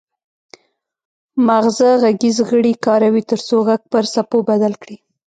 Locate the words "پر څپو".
3.91-4.37